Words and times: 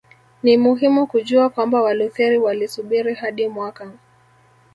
Ni 0.43 0.57
muhimu 0.57 1.07
kujua 1.07 1.49
kwamba 1.49 1.81
Walutheri 1.81 2.37
walisubiri 2.37 3.13
hadi 3.15 3.47
mwaka 3.47 3.91